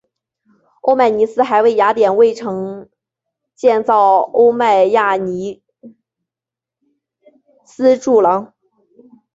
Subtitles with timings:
[0.81, 2.89] 欧迈尼斯还为雅典卫城
[3.53, 4.83] 建造欧迈
[5.19, 5.61] 尼
[7.67, 8.51] 斯柱廊。